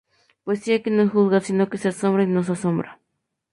[0.45, 2.99] Poesía que no juzga, sino que se asombra y nos asombra.